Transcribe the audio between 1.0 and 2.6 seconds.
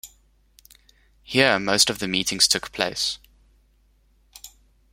Here most of the meetings